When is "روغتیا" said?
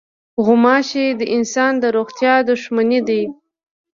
1.97-2.35